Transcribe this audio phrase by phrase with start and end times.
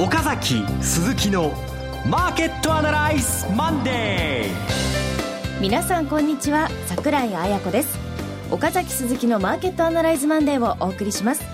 [0.00, 1.52] 岡崎鈴木の
[2.08, 6.70] マーケットアナライズマンデー皆さんこんにちは。
[6.86, 7.98] 桜井彩子です。
[8.50, 11.44] 岡崎鈴木のマーケットアナライズマンデーをお送りします。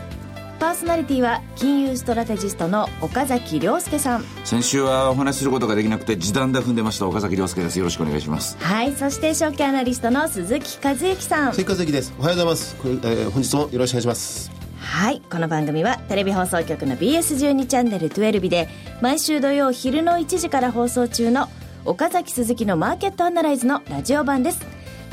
[0.61, 4.25] パーソナリティは金融ストラテジストの岡崎良介さん。
[4.45, 7.81] 先週はお話しすることができなくて地団駄踏んでました岡崎良介です。
[7.81, 8.57] よろしくお願いします。
[8.61, 11.53] はいそして証券アナリストの鈴木一之さん。
[11.53, 12.15] 鈴木一之です。
[12.17, 14.56] おはようございます、えー、本日もよろしくお願いします
[14.87, 18.69] はいこの番組はテレビ放送局の BS12 チャンネル12日で
[19.03, 21.49] 毎週土曜昼の1時から放送中の
[21.85, 24.65] 岡崎鈴木のマーケットアナライズのラジオ版です。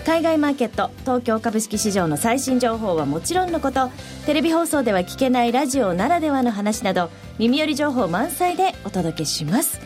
[0.05, 3.89] 海外マーケット東京株式市場の最新情報はもちろんのこと。
[4.25, 9.81] テレビ放送では聞けないラジオならではの話など耳寄り情報満載でお届けします。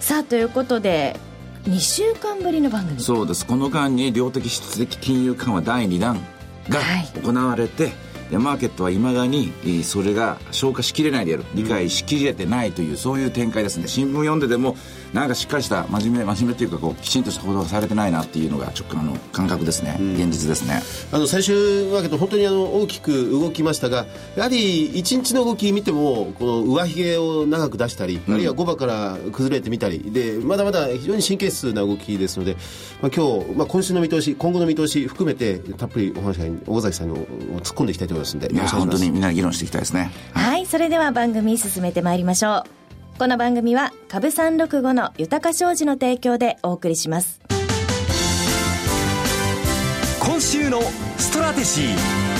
[0.00, 1.18] さあということで
[1.64, 3.46] 2週間ぶりの番組そうです。
[3.46, 6.20] この間に量的質的金融緩和第2弾
[6.68, 6.78] が
[7.22, 9.52] 行われて、はいでマーケットはいまだに
[9.82, 13.88] それが消化しきれないである理解しきれてないというそういう展開ですね。
[13.88, 14.76] 新聞読んででも
[15.12, 20.82] なんかしっかりした真面目真面目というかこうきちんとした報道がされてないなっていうのがちょっとあの感覚ですね、うん、現実ですね。
[21.12, 21.54] あの最終
[21.90, 32.56] マーケット本当にあの大きく動きましたがやはり1日の動き見てもこの上髭を長く出したり、うん、あるいは5番から崩れてみたりでまだまだ非常に神経質な動きですので、
[33.02, 37.26] まあ、今日、まあ、今週の見通し今後の見通し含めてたっぷりお話が大崎さんの突っ
[37.74, 40.12] 込んでいきたいと思いますのでいや本当にみんな議論していきたいですね。
[40.32, 42.79] はい、はい、それでは番組進めてまいりましょう
[43.20, 47.42] この番組は株365の豊か商事の提供でお送りします
[50.18, 50.80] 今週の
[51.18, 52.30] ストラテジー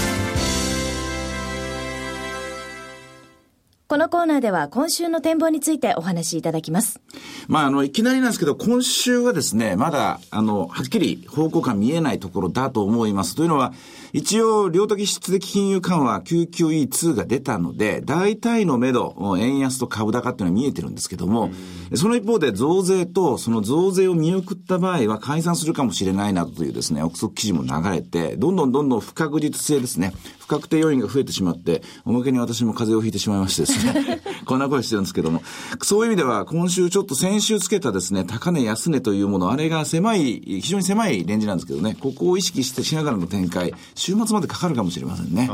[3.91, 7.01] このコーナーでは今週の展望についてお話しいただきます。
[7.49, 13.35] まあ、あの、いきなりなんですけど、今週はですね、まだ、あの、はっきり方向感見えないところだと思います。
[13.35, 13.73] というのは、
[14.13, 21.51] 一応、量的質的金融緩和 QQE2 が出たので、大体の目処、円安と株高っていうのは見えてるんですけども、
[21.95, 35.43] その一方で増税と、その増税を見送った場合は解散するかもしれないなどというですね、憶測記事も流れて、どんどんどんどん不確実性ですね、不確定要因が増えてしまって、おまけに私も風邪をひいてしまいましてですね、 こんな声してるんですけども、
[35.83, 45.49] そういう意味では今週ちょっと先週つけたですね、高値安値というもの、あれが狭い、非常に狭いレンジなんですけどね、ここを意識してしながらの展開、週末までかかるかもしれませんね。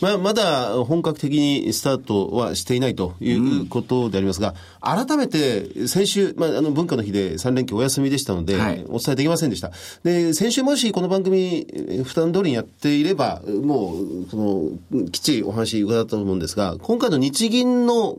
[0.00, 9.70] まあ、まだ本格的にスタートはしていないということでありますが、うん、改めて先週、まあ、あの文化の日で3連休お休みでしたので、はい、お伝えできませんでした。
[10.02, 11.66] で、先週もしこの番組、
[12.04, 18.18] 負担通りにやっていれば、もう、その、きっちりお話伺ったと思うんですが、今回の日銀の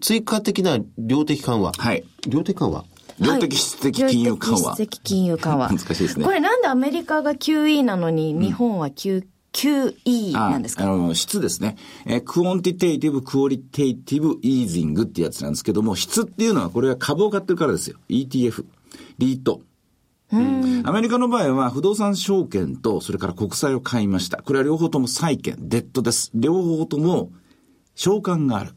[0.00, 1.72] 追加的な量的緩和。
[1.72, 2.04] はい。
[2.28, 2.84] 量的緩和？
[3.20, 4.74] 量的質的金融緩和。
[4.74, 5.68] 質的金融緩和。
[5.68, 6.24] 難しいですね。
[6.24, 9.24] これなんでアメリカが QE なのに日本は Q、うん
[9.56, 10.84] QE なんですか？
[10.84, 11.76] あの、質ですね。
[12.04, 17.96] えー、 quantitative、qualitative、easing ってやつなんですけども、質っていうのはこれは株を買ってるからですよ。
[18.10, 18.66] ETF、
[19.16, 19.62] リート。
[20.30, 24.42] アメリカの場合は不動産証券とそれから国債を買いました。
[24.42, 26.30] これは両方とも債券、 debt です。
[26.34, 27.30] 両方とも
[27.96, 28.72] 償還がある。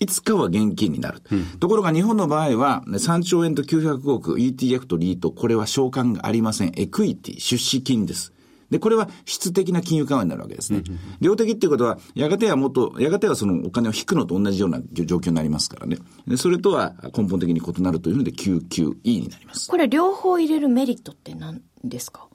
[0.00, 1.22] いつかは現金になる。
[1.30, 6.72] うん、ところが日本の場合は、3兆円と900億 ETF とリート、これは償還がありません。
[6.76, 8.32] エクイティ、出資金です。
[8.70, 10.82] で、これは質的な金融緩和になるわけですね。
[11.20, 15.98] 量的っていうことは、やがてはもっと、やがてはそのお金を引くのと同じような状況になりますからね。
[16.26, 19.68] でそれとは根本的に異なるというので、99E になります。
[19.68, 22.26] これ両方入れるメリットって何ですか？
[22.30, 22.33] あ、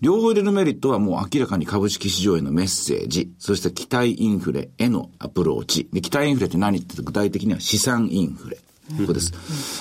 [0.00, 5.88] 両方入れるメリットはもう明らかに株式市場へのメッセージ、そして期待インフレへのアプローチ。
[5.92, 8.58] で、期待インフレって何って具体的には資産インフレ。
[8.98, 9.32] ここです。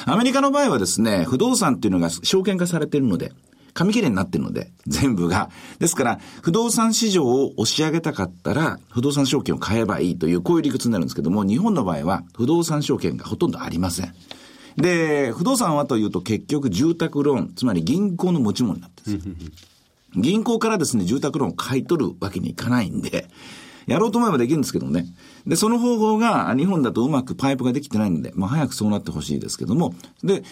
[0.05, 3.33] アメリカの場合はですね、不動産っていうのが証券化されているので、
[3.73, 5.49] 紙切れになってるので、全部が。
[5.79, 14.13] ですから、不動産市場を押し上げたかったら、不動産証券を買えばいいという、こういう理屈になるんですけども、日本の場合は、不動産証券がほとんどありません。
[14.77, 19.72] で、不動産はというと結局住宅ローン、つまり銀行の持ち物になってるんです
[20.16, 23.28] 銀行からですね、住宅ローンを買い取るわけにいかないんで、
[23.85, 25.06] やろうと思えばできるんですけどもね。
[25.45, 29.94] で、その方法が日本だとうまくパイプができてないので、まあ早くそうなってほしいですけども、
[30.24, 30.44] で、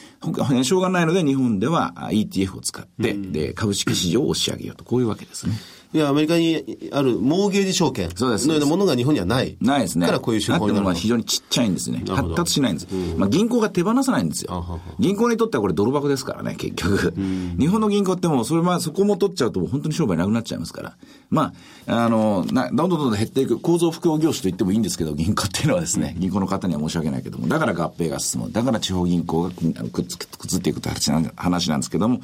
[0.63, 5.53] しょうがないので日本では ETF を使って、で、株式市場を押し上げようと、こういうわけですね。
[5.93, 9.57] いや、アメリカにあるモーゲージ証券のようなものが日本にはない。
[9.59, 10.05] ないですね。
[10.05, 12.03] からこういう手法になるのは非常にちっちゃいんですね。
[12.07, 12.87] 発達しないんです。
[13.17, 14.79] まあ銀行が手放さないんですよ。
[14.99, 17.13] 銀行にとってはこれ泥箱ですからね、結局。
[17.59, 20.95] 日本の銀行ってもうそれまあそこも取っちゃうと本当に商売なくなっちゃいますから。
[21.29, 21.53] ま
[21.87, 28.51] あ、あの、などんどんどんどん減っていく構造複合業種と言ってもいいんですけど、銀行っていうのはですね、銀行の方には申し訳ないけども、だから合併が進む。
[28.51, 32.21] だから地方銀行がくっつくっつっていくという話なんですけども、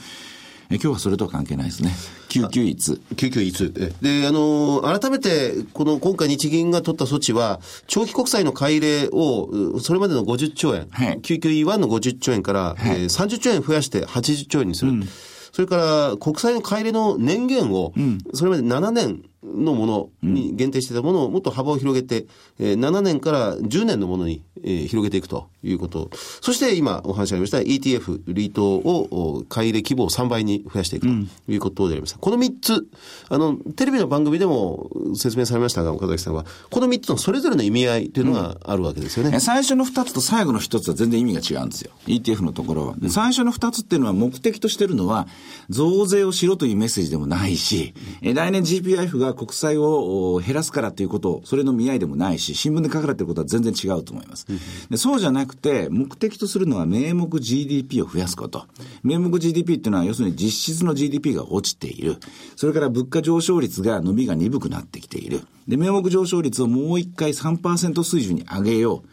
[0.70, 1.92] え今日はそれとは関係ないですね。
[2.28, 3.00] 救急一。
[3.16, 3.72] 救急一。
[3.72, 14.92] で、あの、改めて、この今回日銀が取った措置は、長期国債の買い入れを、それまでの50兆円、はい、救急 E1 の50兆円から、はい、えー、30兆円増やして80兆円にする。
[14.92, 15.08] うん
[15.58, 17.92] それから国債の買い入れの年限を、
[18.34, 22.28] それまで7年のものに限定してたものをもっと幅を広げて、
[22.60, 26.10] えー、7年から10年のものに、えー、広げていくということ。
[26.42, 32.16] そして今お話ありました ETF、リートを買い入れ規模を3倍に増やしていくということであります。
[32.16, 32.88] うん、この3つ、
[33.30, 39.32] あの、テレビの番組でも説明されましたが、岡崎さんは、この3つのそれぞれの意味合いというのがあるわけですよね。
[39.34, 41.92] うん、最初の2つと最後の1つは全然意味が違うんですよ。
[42.08, 42.96] ETF のところは。
[43.10, 45.28] 最初の2つっていうのは目的としてるのは、
[45.70, 54.48] 増税をしろというメッセージでもないし、来年 GPIF が国債を減らすからということそれの見合いでもないし、新聞で書かれてることは全然違うと思います。
[54.90, 58.66] でそうじゃなくて、目的とするのは名目 GDP を増やすこと。
[59.04, 62.18] 名目 GDP っていうのは、要するに実質の GDP が落ちている。
[62.56, 65.42] それから物価上昇率が伸びが鈍くなってきている。
[65.68, 69.04] で、名目上昇率をもう一回3%水準に上げよ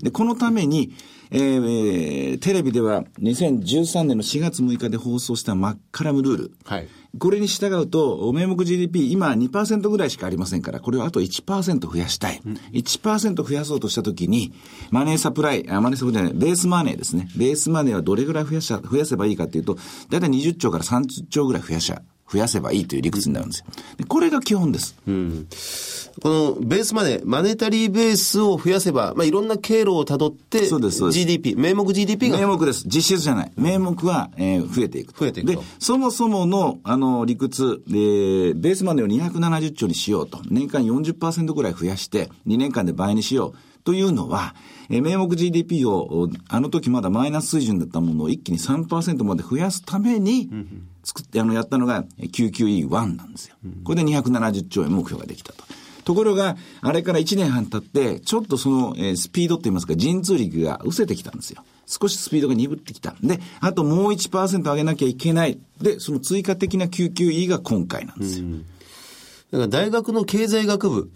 [0.00, 0.04] う。
[0.04, 0.92] で、このために、
[1.36, 6.52] えー、テレビでは2013年の4月6日で放送したマッカラムルール。
[6.64, 6.86] はい。
[7.18, 12.40] これに従うと、名目 GDP、今2%ぐらいしかありませんから、これをあと1%増やしたい。
[12.44, 14.52] うん、1%増やそうとしたときに、
[14.90, 17.28] マネーサプライ、あ、マネーサプライじゃない、ベースマネーですね。
[17.36, 19.76] ベースマネーはどれぐらい増やし増やせばいいかっていうと、
[20.10, 23.66] だいたい20兆から30兆ぐらい増やしゃ増やせばいいという理屈になるんですよ。
[24.08, 24.96] これが基本です。
[25.06, 25.46] うん、
[26.22, 31.18] このベースマネー、マネタリーベースを増やせば、まあ、いろんな経路をたどって、そうです、そうです。
[31.18, 32.38] GDP、名目 GDP が。
[32.38, 32.84] 名目です。
[32.86, 33.52] 実質じゃない。
[33.56, 35.12] 名目は、えー、増えていく。
[35.18, 40.40] 増えていくで、そもそもの、あの、理屈、で、ベースマネーを270兆にしようと。
[40.48, 43.73] 年間40%ぐらい増やして、2年間で倍にしよう。
[43.84, 44.54] というのは、
[44.90, 50.50] えー、名目 GDP を、あの時まだマイナス水準だったものを一気に3%まで増やすために、
[51.04, 53.56] 作って、あの、やったのが QQE1 なんですよ。
[53.84, 55.64] これで270兆円目標ができたと。
[56.04, 61.64] ところが、あれから1年半経って、ちょっとその、えー、スピードって言いますか、神通力が失せてきたんですよ。
[61.86, 63.16] 少しスピードが鈍ってきた。
[63.22, 65.58] で、あともう1%上げなきゃいけない。
[65.80, 68.46] で、その追加的な QQE が今回なんですよ。
[68.46, 68.64] うん
[69.54, 71.10] だから大学の経済学部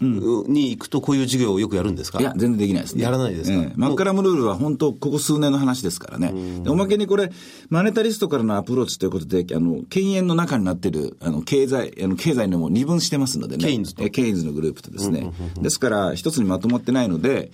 [0.47, 3.03] に行くとこういう授業をよくやるんですか、いや、全然できないですね。
[3.03, 6.33] やらないですか、ええ、マッカラムルールは本当、ここ数年の話ですからね。
[6.65, 7.33] おまけにこれ、
[7.69, 13.65] マネタリストからのアプローチということで、あの、犬猿の仲になってる、あの、経済、あの、経済のも二分してますのでね。
[13.65, 14.09] ケインズと。
[14.09, 15.33] ケインズのグループとですね。
[15.61, 17.51] ですから、一つにまとまってないので、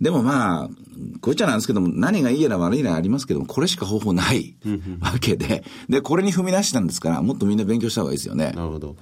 [0.00, 0.68] でもまあ、
[1.20, 4.56] こういっちゃなんですけども、何がいいやら悪いやらありますけども、これしか方法ない
[5.00, 8.52] わけで、で、これに踏み出したんですから、もっとみんな勉強した方がいいですよね。
[8.54, 8.96] なるほど。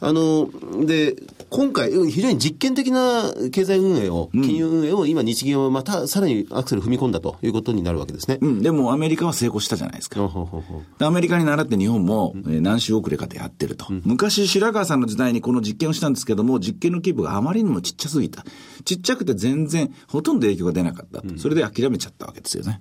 [0.00, 0.48] あの、
[0.84, 1.16] で、
[1.50, 8.38] 今回、非常に実験的な経済運営を、金融運営を今日銀はまたさらにアクセル踏み込んだということになるわけですね。
[8.40, 10.20] うん、でもアメリカは成功したじゃないですか。
[10.20, 18.44] ほうほうほうアメリカに習って日本も、え何週遅れかでやってると、うん、昔白川さんの時代にこの実験をしたんですけども、実験の規模があまりにもちっちゃすぎた。
[18.84, 21.22] ちっちゃくて全然、ほとんど影響が出なかった。
[21.38, 22.80] それで諦めちゃったわけですよね。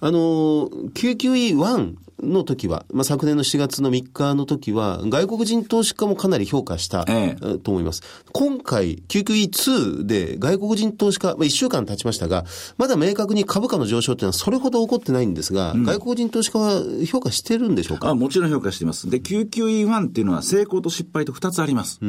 [0.00, 8.02] あの、QQE1 の時は、まあ、昨年の4月の3日の時は、外国人投資家もかなり評価した、ええ、と思います。
[8.32, 12.44] 今回、QQE2 で外国人投資家、まあ、1週間経ちましたが、
[12.78, 18.08] まだ明確に株価の上昇っていうのはそれほど起こってないんですが、うん、外国人投資家は評価してるんでしょうか？
[18.08, 19.10] あもちろん評価しています。
[19.10, 22.00] で、QQE1 っていうのは成功と失敗と2つあります。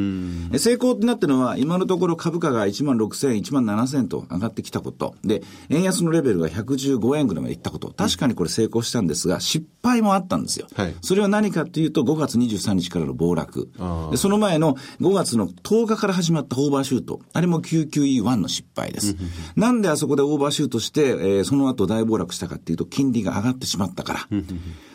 [0.57, 5.15] 成功ってなってるのは、今のところ株価が1万6000円、1万7000と上がってきたこと。
[5.23, 7.93] で、円安のレベルが115円ぐらいまでいったこと。
[7.95, 10.67] 確かにこれ成功したんですが、失敗もあったんですよ。
[10.75, 13.69] はい、それは何かっていうと、5月23日からの暴落。
[14.11, 17.19] でその前の5月の10日から始まったオーバーシュート。
[17.33, 19.15] あれも QQE1 の失敗です。
[19.55, 24.27] なんであそこでオーバーシュートして、えー、その後大暴落したかっていうと、金利が上がってしまったから。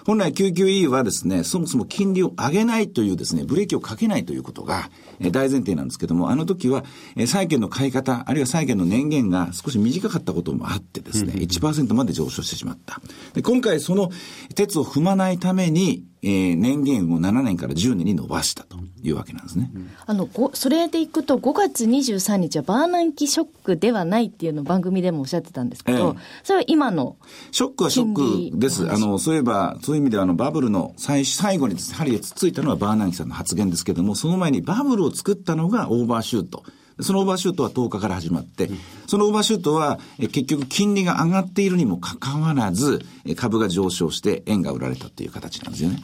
[0.05, 4.91] 本来 QQE はですね、そもそも金利を上げないというですね、ブレーキをかけないということが、
[5.21, 6.85] え大前提なんですけども、あの時は、
[7.17, 13.01] え債券の買い方、あるいは債券の年限が少し短かったこともあってですね、1%まで上昇してしまった。
[13.35, 14.11] で今回その
[14.55, 19.73] 鉄を踏まないために、えー、年限を7年から10年に伸ばしたというわけなんですね。
[20.07, 27.17] あの、それでいくと5月23日はバーナンキショックではないっていうのを番組でもおっしゃってたんですけど、えそれは今の
[27.51, 28.89] ショックはショックです。
[28.89, 36.63] あの、そういえば、そういう意味ではあのバブルの最最後にですね、針がつっついたのはバーナンキさんの発言ですけども、その前にバブルを作ったのがオーバーシュート。
[37.03, 38.71] そのオーバーシュートは10日から始まって、
[39.07, 43.05] そのオーバーシュートは結局金利が上がっているにもかかわらず、
[43.37, 46.01] 株が上昇して円が売られたっていう形なんですよね。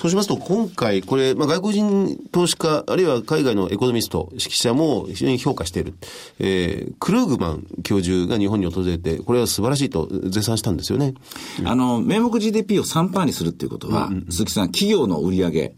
[0.00, 5.92] そうしますと、今回、これ、まあ、外国人投資家、あるいは海外のエコノミスト、指揮者も非常に評価している。
[6.38, 11.12] えー、クルーグマン教授が日本に訪れて、これは素晴らしいと絶賛したんですよね。
[11.66, 15.74] あの、名目 GDP を3%にするっていうことは、うんうん、鈴木さん、企業の売上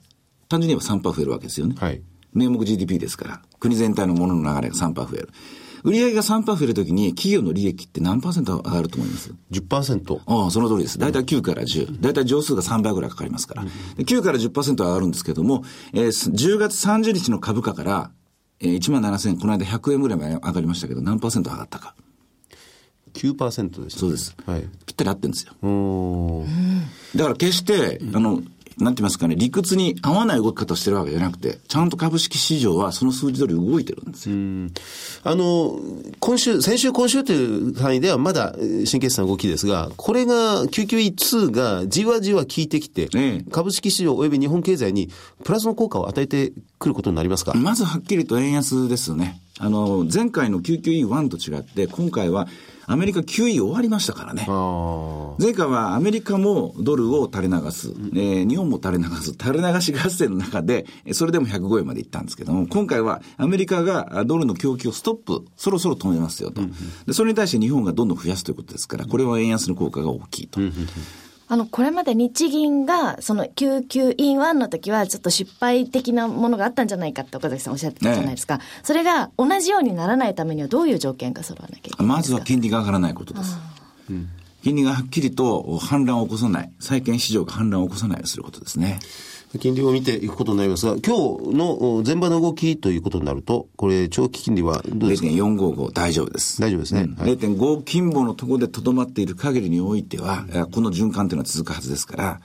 [0.53, 1.75] 単純に言えば3%増えるわけですよね。
[1.79, 2.03] はい。
[2.33, 5.29] 名目 GDP ですから、国全体のものの流れが3%増える。
[5.85, 10.21] 売上が3%増えるときに、企業の利益って何パーセント上がると思います ?10%?
[10.27, 10.99] ああ、その通りです。
[10.99, 12.01] だいたい9から10。
[12.01, 13.65] だいたい乗数が3倍ぐらいかかりますから。
[13.65, 18.11] で9から10%上がるんですけども、えー、10月30日の株価から、
[18.61, 21.95] えー、1万7000、この間100円ぐらいまで上がりましたけど、何パーセント上がったか。
[23.15, 24.37] 9%です、ね、そうです。
[24.47, 24.69] はい。
[24.87, 26.47] ぴったり合ってるんですよ。
[27.17, 28.43] だから決して、あの、
[28.79, 34.37] なんて言いますかね、理屈に合わない動き方をしてるわけじゃなくて、ちゃんと株式市場はその数字通り動いてるんですよ。
[35.25, 35.79] あの、
[36.21, 45.11] 今週、先週、今週という範囲ではまだ新決算動きですが、これが QQE2 がじわじわ効いてきて、ね、株式市場及び日本経済に
[45.45, 47.55] プラスの効果を与えてくることになりますか？
[47.55, 49.41] まずはっきりと円安ですよね。
[49.59, 52.49] あの、前回の QQE1 と違って、今回は
[52.93, 54.45] アメリカ9位終わりましたからね。
[55.39, 66.61] 前回はアメリカもドルを垂れ流す、えー、日本も垂れ流す、垂れ流し合戦の中で、それでも105円までいったんですけども、今回はアメリカがドルの供給をストップ、そろそろ止めますよと。
[67.07, 70.61] でそれに対して日本がどんどん増やすということですから、これは円安の効果が大きいと。
[71.53, 78.57] あの、これまで日銀が、その、救急インワンの時は、ちょっと失敗的なものがあったんじゃないかって岡崎さんおっしゃってたじゃないですか。
[78.57, 83.59] ね、それが同じようにならないためにはどういう条件が揃わなきゃいけないまずは金利が上がらないことです。
[84.63, 88.99] 金利がはっきりと反乱を起こさない、債券市場が反乱を起こさないようにすることですね。
[89.59, 96.61] 金利を見ていくことになりますが、今日の前場の動きということになると、これ、長期金利はどうですか ?0.455 大丈夫です。
[96.61, 97.03] 大丈夫ですね。
[97.03, 102.41] うんはい、0.5金棒のところでとどまっている限りにおいては、この循環というのは続くはずですから、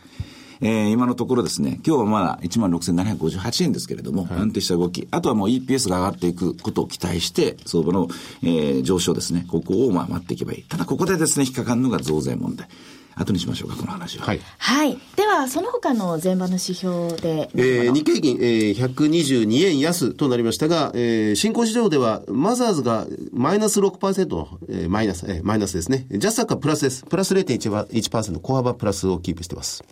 [0.62, 8.08] えー、今のところですね、今日はまだ16,758円ですけれども、はい、安定した動き、あとはもう EPS が上がっていくことを期待して、相場の、
[8.44, 10.64] えー、上昇ですね、ここをまあ待っていけばいい。
[10.64, 12.68] ただここでですね、引っかかるのが増税問題。
[13.18, 14.26] 後にしましょうか、この話は。
[14.26, 14.40] はい。
[14.58, 14.98] はい。
[15.16, 17.50] では、その他の前場の指標で。
[17.56, 26.06] えー、日経平均、えー、122円安となりましたが、えー、新興市場では、マザーズがマイナス6%、えー、マイナス、えー、マイナスですね。
[26.12, 27.04] ジャスタックはプラスです。
[27.04, 29.84] プラス0.1%、小幅プラスをキープしています。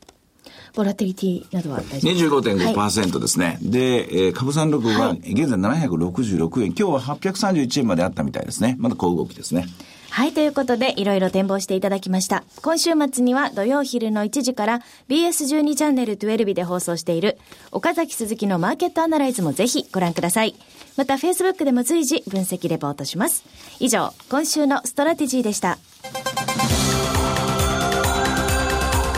[0.75, 3.45] ボラティリティなどは大丈夫25.5%ですね。
[3.45, 8.75] はい、で、えー、株三六は現在766円、今日は831円まであったみたいですね。
[8.77, 9.65] まだ小動きですね。
[10.09, 12.43] はい、ということで、いろいろ展望していただきました。
[12.61, 17.37] 今週末には土曜昼の1時から BS12 チャンネル12で放送している
[17.71, 20.55] 岡崎鈴木のマーケットアナライズもぜひご覧ください。
[20.95, 23.43] また、Facebook でも随時分析レポートします。
[23.79, 25.77] 以上、今週のストラテジーでした。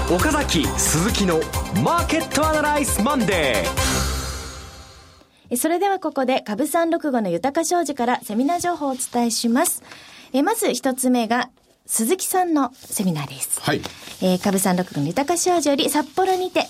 [0.09, 1.39] 岡崎鈴木の
[1.83, 5.57] マーケットアナライズマンデー。
[5.57, 9.83] それではここで株三六五の豊商事からセミナー情報をお伝えします。
[10.33, 11.49] えまず一つ目が、
[11.85, 13.61] 鈴木さんのセミナーです。
[13.61, 13.81] はい。
[14.21, 16.67] えー、株三六五の豊か商事より札幌にて、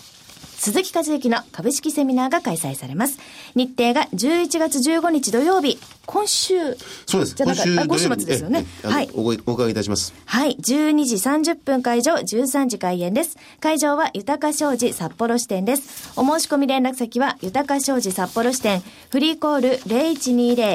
[0.57, 3.19] 鈴木和之の株式セミナーが開催されます。
[3.55, 6.75] 日程が11月15日土曜日、今週。
[7.05, 7.35] そうです。
[7.35, 8.65] じゃなか今週末ですよね。
[8.83, 9.09] はい。
[9.13, 10.13] おお伺いいたします。
[10.25, 10.55] はい。
[10.55, 13.37] 12時30分会場、13時開演です。
[13.59, 16.11] 会場は豊か商事札幌支店です。
[16.15, 19.77] お申し込み連絡先は、豊か商事札幌支店、フリーコール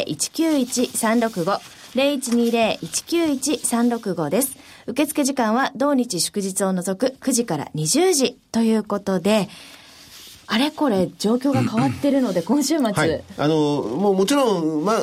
[0.06, 1.81] 0120-191-365。
[1.94, 4.56] 0120-191-365です。
[4.86, 8.38] 受付時間は同日祝日を除く9時から20時。
[8.50, 9.48] ということで、
[10.46, 15.02] あれこれ状況が変わってるので、今週末、はい、あのもうもちろん、まあ、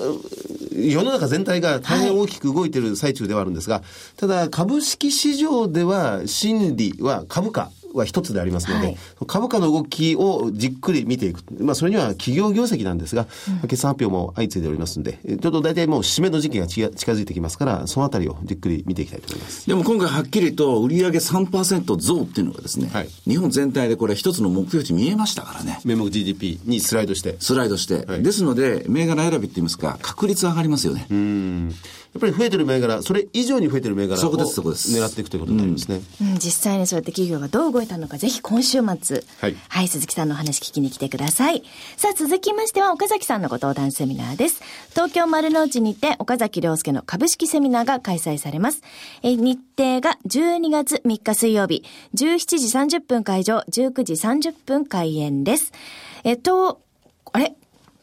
[0.73, 3.83] 世の中全体が大変大きく動いている最中ではあるんですが、はい、
[4.17, 11.41] ただ株式市場では心理は株価は一つでありますので、はい、株価の動きをじっくり見ていく。
[11.59, 13.27] まあ、それには企業業績なんですが、
[13.61, 19.67] うん、決算発表も相次いでおりますんで、ちょっと大体もう締めの時期が近づいてきますから、そのあたりをじっくり見ていきたいと思います。
[19.67, 25.79] でも今回はっきりと売上3%増っていうのがですね、はい、日本全体でこれ一つの目標値見えましたからね。
[25.85, 27.35] 名目 GDP にスライドして。
[27.39, 28.05] スライドして。
[28.05, 31.07] はい、ですので、銘柄選びって言いますか、確率上がりますよね。
[31.09, 31.75] うん。
[32.13, 36.01] やっぱり増えてる銘柄、それ以上に増えてる銘柄を狙っていくということになりますね。
[36.21, 41.63] うん、実際にそうやって企業がどう動いたのか、ぜひ今週末、はい、はい、鈴木さんのお話聞きに来てください。
[41.97, 44.61] さあ、続きましては岡崎さんのご登壇セミナーです。
[44.91, 48.81] 東京丸の内にて岡崎良介の株式セミナーが開催されます。
[49.21, 51.83] え日程が12月3日水曜日、
[52.15, 55.71] 17時30分会場、19時30分開演です。
[56.23, 56.81] えっと、
[57.31, 57.55] あれ？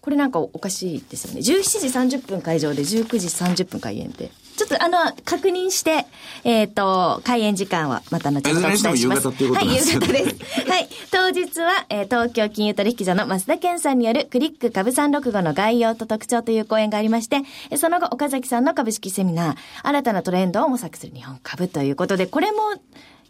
[0.07, 1.41] これなんかおかしいですよね。
[1.41, 4.31] 17時30分会場で19時30分開演って。
[4.57, 6.07] ちょっとあの、確認して、
[6.45, 9.29] えっ、ー、と、開演時間はまた後ほどお伝えします。
[9.37, 10.71] 夕はい、夕方です。
[10.71, 10.89] はい。
[11.11, 17.43] 当日は、えー、東京金融取引所の増田健さんによるクリック株365の概要と特徴という講演がありまして、
[17.77, 22.59] その後、岡崎さんの株式セミナー、新たなトレンドを模索する日本株ということで、これも、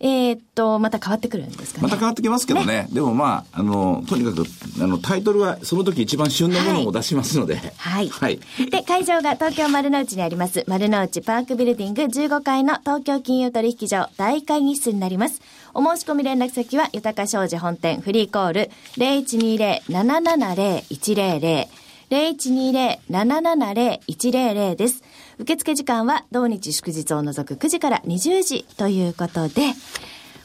[0.00, 1.84] えー、っと、また変わってくるんですかね。
[1.84, 2.66] また変わってきますけどね。
[2.66, 4.44] ねでもまあ、あの、とにかく、
[4.80, 7.56] あの、タイトルはその時一番旬のものを出しますので。
[7.76, 8.08] はい。
[8.08, 8.40] はい。
[8.70, 15.40] で、会場が東京丸の内にあります、丸の内パークビルディング15階の東京金融取引所大会議室になります。
[15.72, 25.02] お申し込み連絡先は、豊か商事本店フリーコール0120-770-100 0120-770-100です。
[25.38, 29.72] 受付時間は同日祝日を除く9時から20時ということで、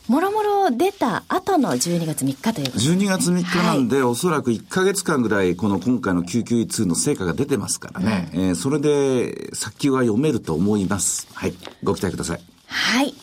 [0.08, 11.28] もろもろ出た後の12月3日ということです、ね、12月3日なんで、はい、おそらく1か月間ぐらい、この今回の QQE2 の成果が出てますからね、うん、えー、それで先は読めると思います。
[11.34, 11.54] はい。
[11.84, 12.42] ご期待ください。
[12.68, 13.14] はい。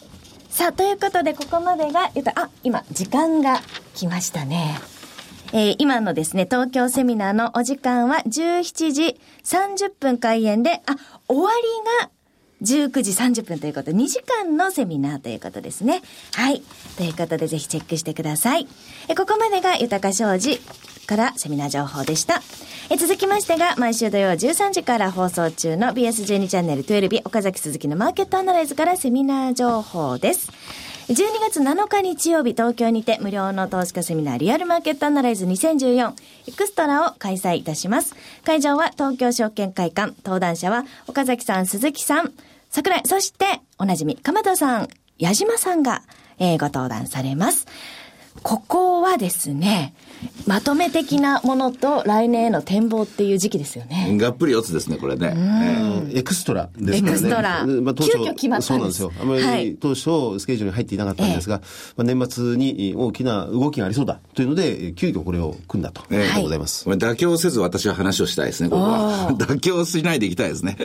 [0.48, 3.60] さあ、ということで、ここまでが、えっと、あ、今、時間が
[3.94, 4.78] 来ましたね。
[5.52, 12.10] えー、今のですね、東京セミナーのお時間は17時30分開演で、あ、終わりが
[12.62, 16.02] 19時30分ということ、2時間のセミナーということですね。
[16.34, 16.62] はい。
[16.96, 18.66] ということで、ぜひチェックしてください。
[19.08, 20.60] えここまでが豊か商事
[21.06, 22.42] からセミナー情報でした。
[22.90, 30.50] え続きましてが、毎週土曜13時から放送中の BS12 チャンネル12日、岡崎鈴木のマーケットアナライズからセミナー情報です。
[31.08, 36.12] 12月7日日曜日、東京にて無料の投資家セミナーリアルマーケットアナライズ2014
[36.48, 38.14] エクストラを開催いたします。
[38.44, 42.34] 会場は東京証券会館、登壇者は岡崎さん、鈴木さん、
[42.68, 44.88] 桜井、そしておなじみ、鎌田さん、
[45.18, 46.02] 矢島さんが、
[46.38, 47.66] えー、ご登壇されます。
[48.42, 49.94] ここはですね、
[50.46, 54.16] まとめ的なものと来年への展望っていう時期ですよね。
[54.16, 55.34] がっぷり四つですね、これね。
[55.36, 57.10] えー、エクストラですね。
[57.10, 57.66] エクストラ。
[57.66, 59.12] まあ、当初急遽決まったそうなんですよ。
[59.20, 61.60] あまり当初スケジュールに入っていなかったんですが、
[61.96, 66.88] まあ、年末に大きな動きがありそうだというので、急遽これを組んだということでございます。
[66.88, 69.32] 妥協せず私は話をしたいですね、ここは。
[69.36, 70.76] 妥協しないでいきたいですね。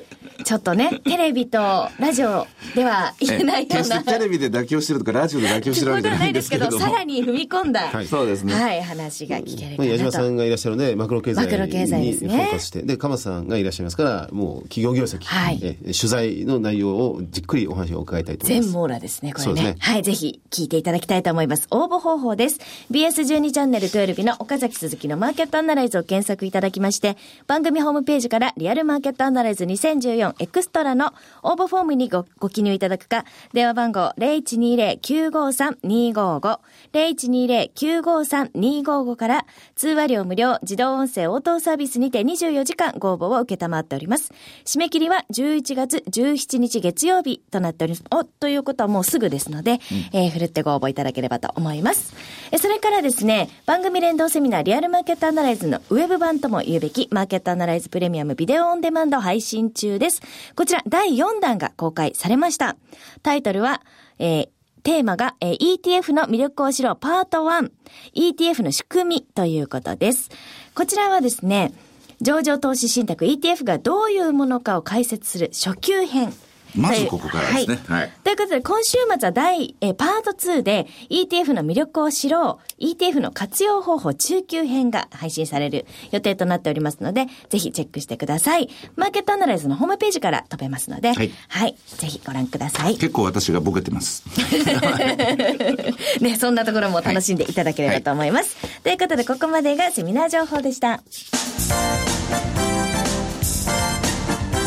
[0.43, 4.03] ちょっとね、 テレビとラジオでは言えないような。
[4.03, 6.71] テレビで妥協してるとか、ラジオで妥協してるわけじゃないですけど。
[6.77, 8.53] さらに踏み込んだ、はい、そうですね。
[8.53, 9.91] はい、話が聞けるかなと。
[9.91, 18.69] 矢島さんがいらっしゃるので、マクロ経済にフォーカスして、で、ね、鎌田さんがいらっしゃいますから、もう企業業績、はい、え取材の内容をじっくりお話を伺いたいと思います。
[18.69, 19.63] 全網羅ですね、これね。
[19.63, 21.67] ねはい、ぜひ聞いていただきたいと思います。
[21.71, 22.59] 応募方法です。
[22.91, 36.59] BS12 チャンネル12日の岡崎鈴木のマーケットアナライズを検索いただきまして、番組ホームページからリアルマーケットアナライズ2014エクストラの応募フォームにごご記入いただくか、電話番号0120-953-255、
[36.93, 44.31] 0120-953-255から通話料無料自動音声応答サービスにて24時間ご応募を受けたまっております。
[44.65, 48.03] 締め切りは11月17日月曜日となっております。
[48.11, 49.79] お、ということはもうすぐですので、
[50.13, 52.13] うん、えー、ふるってご応募いただければと思います。
[52.51, 60.21] えそれからですね、番組連動セミナーリアルマーケットアナライズのウェブ版とも言うべきマーケットアナライズプレミアムビデオオンデマンド配信中です。
[60.55, 62.75] こちら第4弾が公開されました。
[63.21, 63.81] タイトルは、
[64.19, 64.49] えー、
[64.83, 67.71] テーマが、えー、ETF の魅力を知ろうパート1。
[68.15, 70.29] ETF の仕組みということです。
[70.75, 71.73] こちらはですね、
[72.21, 76.33] 上場投資信託 ETF がどういうものかを解説する初級編。
[76.75, 77.79] まずここからですね。
[77.87, 78.01] はい。
[78.01, 88.69] はい、ということで、今週末は第、えパート2で ETF の魅力を知ろう、ETF の活用方法中級編が配信される予定となっておりますので、ぜひチェックしてください。
[88.95, 91.31] マーケットアナライズのホームページから飛べますので、はい。
[91.47, 91.75] はい。
[91.97, 92.93] ぜひご覧ください。
[92.97, 94.23] 結構私がボケてます。
[96.21, 98.57] ね、そんなところも楽しんでいただければと思います。
[98.61, 101.03] はい、ということで、ここまでがセミナー情報でした。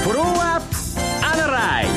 [0.07, 0.77] フォローアップ
[1.27, 1.96] アナライズ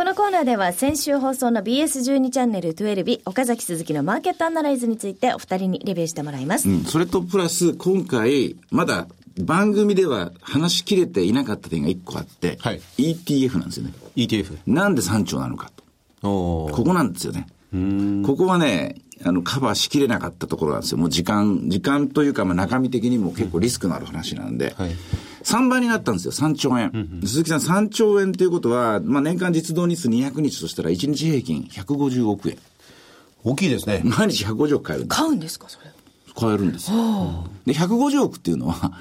[0.00, 6.70] このコーナーでは先週放送の BS12 チャンネル12日、岡崎鈴木のマーケットアナライズについてお二人にレビューしてもらいます。
[6.70, 9.08] うん、それとプラス今回、まだ
[9.38, 13.92] 番組では話しきれていなかった点が一個あって、はい、ETF なんですよね。
[14.16, 14.56] ETF。
[14.66, 15.84] なんで3兆なのかと。
[16.22, 17.46] ここなんですよね。
[18.24, 20.98] ここはね、あの、カバーしきれなかったところなんですよ。
[20.98, 24.90] もう時間、時間というか、まあ中身的にも結構リスクのある話なんで、はい、
[25.42, 26.90] 3倍になったんですよ、3兆円。
[26.94, 32.56] うんうん、鈴木さん、3兆円ということは、まあ年間実動日数200日としたら、1日平均150億円。
[33.44, 34.02] 大きいですね。
[34.04, 35.18] 毎日150億買えるんです。
[35.20, 35.90] 買うんですか、それ。
[36.34, 36.96] 買えるんですよ。
[37.66, 38.92] で、150億っていうのは、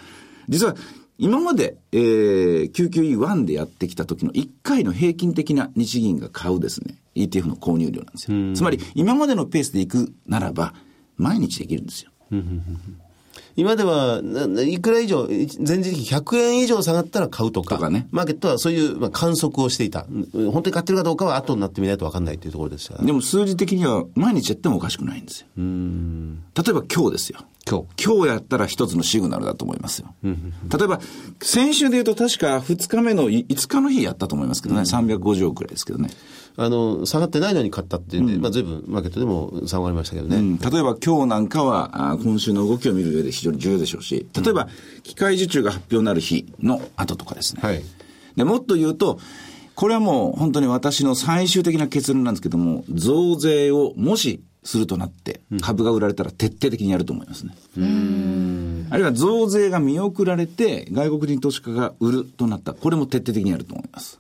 [0.49, 0.75] 実は、
[1.19, 8.55] 今まで、えー、QQE1 でやってきた時の1回の平均的な日銀が買うですね、ETF の購入量なんですよ。
[8.55, 10.73] つまり、今までのペースでいくならば、
[11.17, 12.12] 毎日できるんですよ。
[13.60, 14.22] 今では、
[14.65, 20.06] いくら以上、前日比100円以上下がったら買うとか、とかねマーケットはそういう、まあ、観測をしていた。
[20.34, 23.04] 本当に買ってるかどうかは後になってみないと分かんないというところでした。
[23.04, 25.48] でも数字的には毎日やってもおかしくないんですよ。
[25.58, 27.39] 例えば今日ですよ。
[27.69, 28.04] 今日。
[28.04, 30.13] 今日やったら一つのシグナルだと思いますよ。
[30.24, 31.02] 例えば、
[31.41, 34.82] 先週で言うと確か2日目の5日の日やったと思いますけどね。
[34.82, 36.10] 350億くらいですけどね。
[36.62, 40.38] あの、下がってないのに買ったっていうんで、まあ随分マーケットでも下がりましたけどね。
[40.38, 44.67] うん例えば今日なんかは、あ今週の動きを見る上で非常に重要でしょうし、例えば、
[45.04, 47.62] 機械受注が発表になる日の後とかですね。
[47.62, 47.82] はい
[48.36, 49.19] で、もっと言うと、
[49.76, 57.56] これはもう本当に私の最終的な結論なんですけども、増税をもしするとなって、株が売られたら徹底的にやると思いますね。
[58.89, 62.74] あるいは増税が見送られて、外国人投資家が売るとなった。
[62.74, 64.19] これも徹底的にやると思います。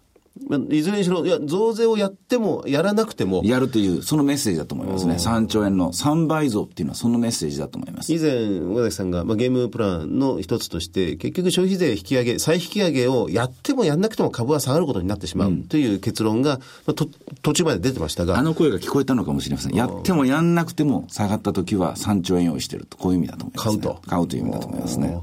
[0.49, 5.13] まあいずれにしろ、いや、増税をやっても、やらなくても、やるという、そのメッセージだと思いますね。
[5.13, 8.11] 3兆円の3倍増っていうのはそのメッセージだと思います。
[8.11, 16.57] 以前、岡崎さんが、まあ、ゲームプランの一つとして、結局消費税引き上げ、再引き上げをやってもやんなくても株は下がることになってしまうという結論が、
[16.87, 17.07] まあ、と
[17.43, 19.75] 途中まで出てましたあが、の声が聞こえたのかもしれません。
[19.75, 23.83] やってもやんなくても下がった時は3兆円用意してると、こういう意味だと思います、ね。
[23.83, 25.21] 買うと買うという意味だと思いますね。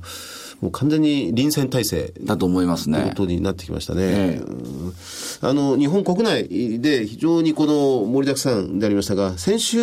[0.60, 3.14] もう完全に臨戦態勢だと思いますねこ。
[3.14, 4.02] とになってきましたね。
[4.04, 4.40] え
[5.42, 9.78] あの、日本国内で非常にこの盛りだくさんでありましたが、先週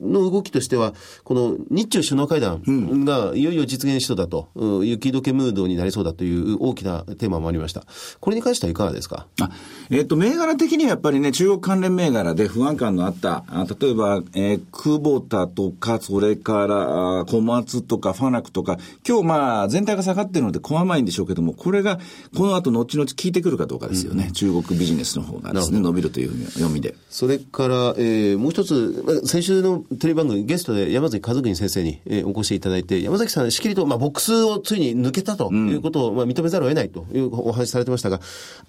[0.00, 2.62] の動きとしては、この日中首脳会談
[3.04, 7.84] がいよいよ実現しそうだと、うん雪解けムードになりそうだという大きなテーマもありました。
[8.20, 9.26] これに関してはいかがですか？
[9.40, 9.50] あ
[9.90, 21.98] えっ、と、銘柄的にはやっぱりね、中国関連銘柄で不安感のあった、あ例えば、えー、クボタとか、それから、あ小松とか、ファナックとか、今日まあ、全体が下がってるので、怖まいんでしょうけども、これが、
[22.36, 24.30] この後、後々効いてくるかどうかですよね。
[24.32, 26.94] 中国ビジネスの方がですね、伸びるという読みで。
[27.10, 38.20] それから、えーもう一つ、まあ先週のテレビ番組、ゲストで山崎和邦先生に、えーお越しいただいて、山崎さん、しきりと、まあ、ボックスをついに抜けたということを、まあ、認めざるを得ないというお話しされてましたが、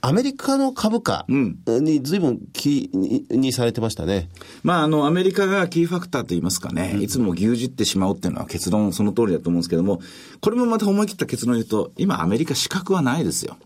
[0.01, 4.29] アメリカの株価に随分気ににされてましたね。
[4.63, 10.01] まあ、あの、アメリカがキーファクターと言いますかね、いつも牛耳ってしまうっていうのは結論その通りだと思うんですけども、
[10.41, 13.57] これもまた思い切った結論を言うと、今アメリカ資格はないですよ。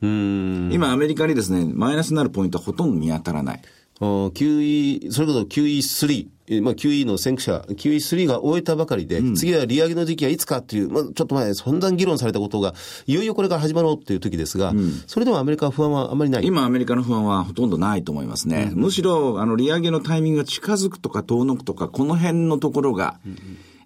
[0.00, 3.62] 今アメリカにですね、マイナスになるポイントはほとんど見当たらない。
[4.00, 12.74] QE、それこそ QE3、えーまあ、QE の先駆者、QE3 が終えたばかりで、次は利上げの時期はいつかっていう、まあ、ちょっと前、散々議論されたことが、
[13.06, 14.74] いよいよこれから始まろうっていう時ですが、
[15.06, 16.46] それでもアメリカは不安はあまりない。
[16.46, 18.70] 今アメリカの不安はほとんどないと思いますね。
[18.74, 23.18] むしろ、あの、利上げのタイミングが近づくとか遠のくとか、この辺のところが、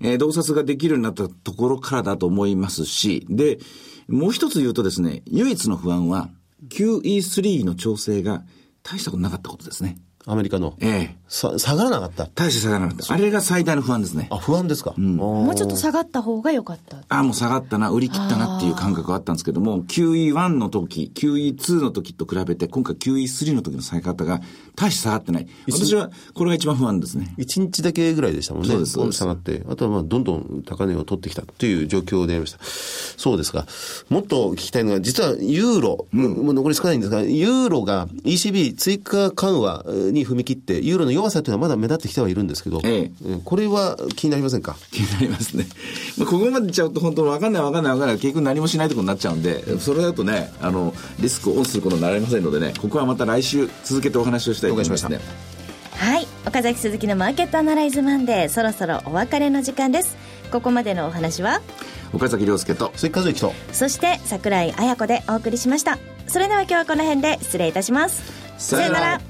[0.01, 3.59] えー洞察ができるようになったところからだと思いますし、で、
[4.09, 6.31] もう一つ言うとですね、唯一の不安は、
[6.69, 8.45] QE3 の調整が
[8.83, 9.99] 大したことなかったことですね。
[10.31, 10.77] アメリカの。
[10.81, 12.27] ええさ下がらなかった。
[12.27, 13.15] 大して下がらなかった。
[13.15, 14.27] あれが最大の不安ですね。
[14.31, 14.95] あ、不安ですか？
[14.97, 16.97] もうちょっと下がった方が良かった。
[16.97, 24.41] ああ、もう下がったな、売り切ったなっていう感覚があったんですけども、QE1 の時、QE2 の時と比べて、今回 QE3 の時の下げ方が
[24.75, 25.47] 大して下がってない。
[25.69, 27.33] 私は、これが一番不安ですね。
[27.39, 28.69] 一日だけぐらいでしたもんね。
[28.71, 29.63] そうです下がって。
[29.69, 32.59] あとはまあ、どんどん高値を取ってきたという状況でありました。
[32.61, 33.67] そうですが、
[34.09, 43.41] もっと聞きたいのが、実はユーロ、もう残り少ないんですが、ユーロが ECB 追加緩和に踏み切って、ユーロの弱さというのはまだ目立ってきてはいるんですけど、ええ。
[43.45, 44.77] これは気になりませんか？
[44.91, 45.67] 気になりますね。
[46.19, 48.17] まあここまでちゃうと本当わかんないわかんないわかんない。
[48.19, 55.21] 結局何もしないところになっちゃうんで、それだとね、あの、リスクをオンすることになりませんのでね、ここはまた来週続けてお話をしたいと思いますね。
[55.93, 56.27] はい。
[56.47, 60.17] 岡崎鈴木のマーケットアナライズマンデーそろそろお別れの時間です。
[60.51, 61.61] ここまでのお話は？
[62.13, 63.53] 岡崎亮介と、鈴木和之と。
[63.73, 65.99] そして桜井彩子でお送りしました。
[66.27, 68.23] それでは今日はこの辺で失礼いたします。
[68.59, 69.30] さよなら